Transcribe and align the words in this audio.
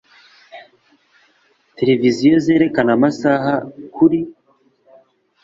Televiziyo 1.77 2.35
zerekana 2.45 2.91
amasaha 2.97 3.53
kuri. 3.95 4.19